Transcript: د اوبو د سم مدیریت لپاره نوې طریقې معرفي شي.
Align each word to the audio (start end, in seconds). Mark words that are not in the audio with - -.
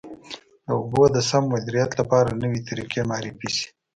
د 0.65 0.67
اوبو 0.77 1.03
د 1.15 1.17
سم 1.29 1.43
مدیریت 1.53 1.91
لپاره 1.99 2.37
نوې 2.41 2.59
طریقې 2.69 3.01
معرفي 3.09 3.49
شي. 3.57 3.67